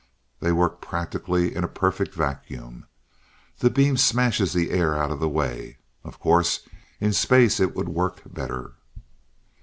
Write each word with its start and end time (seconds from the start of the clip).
They 0.39 0.51
work 0.51 0.81
practically 0.81 1.53
in 1.53 1.63
a 1.63 1.67
perfect 1.67 2.15
vacuum. 2.15 2.87
That 3.59 3.75
beam 3.75 3.97
smashes 3.97 4.51
the 4.51 4.71
air 4.71 4.97
out 4.97 5.11
of 5.11 5.19
the 5.19 5.29
way. 5.29 5.77
Of 6.03 6.19
course, 6.19 6.67
in 6.99 7.13
space 7.13 7.59
it 7.59 7.75
would 7.75 7.87
work 7.89 8.23
better." 8.25 8.71